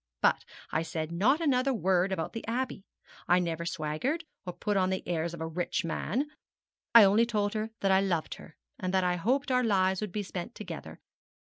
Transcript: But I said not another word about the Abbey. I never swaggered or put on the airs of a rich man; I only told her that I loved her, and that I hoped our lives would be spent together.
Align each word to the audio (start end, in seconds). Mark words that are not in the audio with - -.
But 0.19 0.45
I 0.71 0.81
said 0.81 1.11
not 1.11 1.41
another 1.41 1.75
word 1.75 2.11
about 2.11 2.33
the 2.33 2.43
Abbey. 2.47 2.83
I 3.27 3.37
never 3.37 3.67
swaggered 3.67 4.23
or 4.47 4.53
put 4.53 4.75
on 4.75 4.89
the 4.89 5.07
airs 5.07 5.35
of 5.35 5.41
a 5.41 5.45
rich 5.47 5.85
man; 5.85 6.25
I 6.95 7.03
only 7.03 7.27
told 7.27 7.53
her 7.53 7.69
that 7.81 7.91
I 7.91 8.01
loved 8.01 8.33
her, 8.41 8.55
and 8.79 8.95
that 8.95 9.03
I 9.03 9.17
hoped 9.17 9.51
our 9.51 9.63
lives 9.63 10.01
would 10.01 10.11
be 10.11 10.23
spent 10.23 10.55
together. 10.55 10.99